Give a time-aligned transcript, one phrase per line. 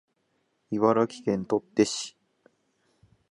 [0.71, 2.17] 茨城県取手市